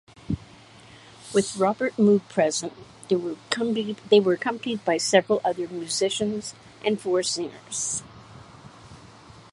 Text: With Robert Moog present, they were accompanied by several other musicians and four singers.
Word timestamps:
With 1.31 1.57
Robert 1.57 1.95
Moog 1.97 2.27
present, 2.27 2.73
they 3.07 3.15
were 3.15 3.35
accompanied 4.33 4.83
by 4.83 4.97
several 4.97 5.41
other 5.45 5.67
musicians 5.67 6.55
and 6.83 6.99
four 6.99 7.21
singers. 7.21 8.01